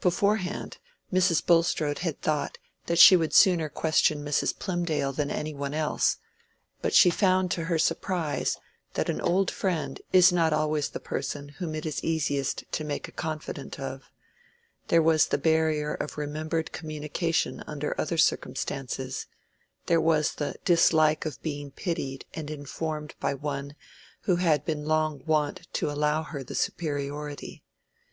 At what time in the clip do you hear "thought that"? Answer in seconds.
2.22-3.00